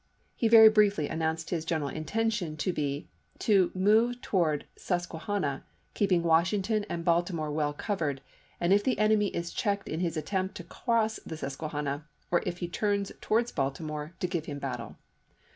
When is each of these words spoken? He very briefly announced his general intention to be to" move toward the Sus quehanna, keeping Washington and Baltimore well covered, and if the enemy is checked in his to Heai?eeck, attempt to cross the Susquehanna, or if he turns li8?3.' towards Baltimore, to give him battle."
He 0.35 0.47
very 0.47 0.67
briefly 0.67 1.07
announced 1.07 1.51
his 1.51 1.63
general 1.63 1.91
intention 1.91 2.57
to 2.57 2.73
be 2.73 3.07
to" 3.37 3.69
move 3.75 4.19
toward 4.23 4.65
the 4.73 4.79
Sus 4.81 5.05
quehanna, 5.05 5.61
keeping 5.93 6.23
Washington 6.23 6.87
and 6.89 7.05
Baltimore 7.05 7.51
well 7.51 7.71
covered, 7.71 8.19
and 8.59 8.73
if 8.73 8.83
the 8.83 8.97
enemy 8.97 9.27
is 9.27 9.53
checked 9.53 9.87
in 9.87 9.99
his 9.99 10.15
to 10.15 10.21
Heai?eeck, 10.21 10.23
attempt 10.23 10.55
to 10.55 10.63
cross 10.63 11.19
the 11.23 11.37
Susquehanna, 11.37 12.07
or 12.31 12.41
if 12.47 12.57
he 12.57 12.67
turns 12.67 13.11
li8?3.' 13.11 13.21
towards 13.21 13.51
Baltimore, 13.51 14.15
to 14.19 14.25
give 14.25 14.45
him 14.47 14.57
battle." 14.57 14.97